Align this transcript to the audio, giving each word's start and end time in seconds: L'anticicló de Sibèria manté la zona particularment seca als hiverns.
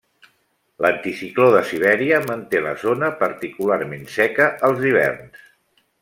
L'anticicló 0.83 1.49
de 1.55 1.59
Sibèria 1.71 2.21
manté 2.31 2.61
la 2.67 2.73
zona 2.87 3.09
particularment 3.21 4.05
seca 4.17 4.49
als 4.71 4.81
hiverns. 4.89 5.45